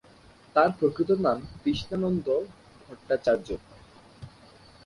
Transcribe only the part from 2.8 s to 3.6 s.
Bhattacharya.